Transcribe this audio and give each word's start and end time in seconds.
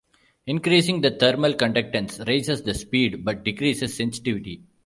Increasing 0.47 1.01
the 1.01 1.11
thermal 1.11 1.53
conductance 1.53 2.27
raises 2.27 2.63
the 2.63 2.73
speed, 2.73 3.23
but 3.23 3.43
decreases 3.43 3.95
sensitivity. 3.95 4.63